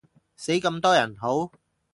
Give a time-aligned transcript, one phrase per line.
[0.35, 1.51] 死咁多人好？